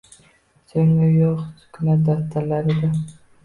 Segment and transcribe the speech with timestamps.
[0.71, 2.95] So’nggi yo’q sukunat daftarlarida